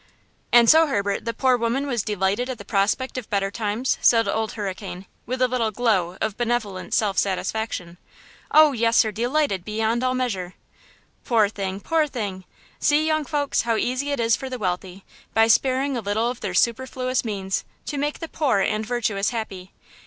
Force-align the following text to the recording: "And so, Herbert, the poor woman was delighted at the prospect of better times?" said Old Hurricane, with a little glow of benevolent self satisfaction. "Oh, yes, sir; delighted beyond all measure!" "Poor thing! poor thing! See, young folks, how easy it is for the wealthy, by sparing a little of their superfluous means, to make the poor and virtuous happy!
"And 0.51 0.67
so, 0.67 0.87
Herbert, 0.87 1.25
the 1.25 1.31
poor 1.33 1.55
woman 1.55 1.85
was 1.85 2.01
delighted 2.01 2.49
at 2.49 2.57
the 2.57 2.65
prospect 2.65 3.19
of 3.19 3.29
better 3.29 3.51
times?" 3.51 3.99
said 4.01 4.27
Old 4.27 4.53
Hurricane, 4.53 5.05
with 5.27 5.43
a 5.43 5.47
little 5.47 5.69
glow 5.69 6.17
of 6.19 6.37
benevolent 6.37 6.95
self 6.95 7.19
satisfaction. 7.19 7.99
"Oh, 8.49 8.71
yes, 8.71 8.97
sir; 8.97 9.11
delighted 9.11 9.63
beyond 9.63 10.03
all 10.03 10.15
measure!" 10.15 10.55
"Poor 11.23 11.49
thing! 11.49 11.79
poor 11.79 12.07
thing! 12.07 12.45
See, 12.79 13.05
young 13.05 13.25
folks, 13.25 13.61
how 13.61 13.75
easy 13.75 14.09
it 14.09 14.19
is 14.19 14.35
for 14.35 14.49
the 14.49 14.57
wealthy, 14.57 15.05
by 15.35 15.45
sparing 15.47 15.95
a 15.95 16.01
little 16.01 16.31
of 16.31 16.39
their 16.39 16.55
superfluous 16.55 17.23
means, 17.23 17.63
to 17.85 17.99
make 17.99 18.17
the 18.17 18.27
poor 18.27 18.57
and 18.59 18.83
virtuous 18.83 19.29
happy! 19.29 19.71